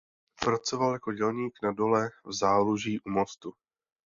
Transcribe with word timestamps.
Pracoval 0.41 0.93
jako 0.93 1.13
dělník 1.13 1.59
na 1.63 1.71
dole 1.71 2.09
v 2.25 2.33
Záluží 2.33 2.99
u 2.99 3.09
Mostu. 3.09 3.53